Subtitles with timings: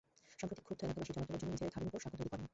[0.39, 2.45] সম্প্রতি ক্ষুব্ধ এলাকাবাসী চলাচলের জন্য নিজেরাই খালের ওপর সাঁকো তৈরি করেন।